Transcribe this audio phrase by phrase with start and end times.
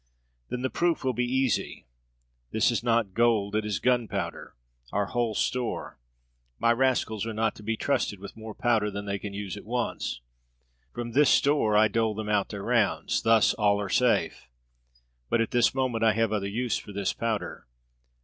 [0.49, 1.85] "Then the proof will be easy.
[2.49, 3.55] This is not gold.
[3.55, 4.55] It is gunpowder.
[4.91, 5.99] Our whole store.
[6.57, 9.63] My rascals are not to be trusted with more powder than they can use at
[9.63, 10.21] once.
[10.91, 14.49] From this store I dole them out their rounds; thus are all safe.
[15.29, 17.67] But at this moment I have other use for this powder.